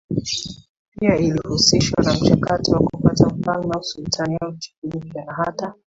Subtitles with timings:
[0.91, 5.73] pia ilihusishwa na mchakato wa kupata Mfalme au Sultan au Chifu mpya na hata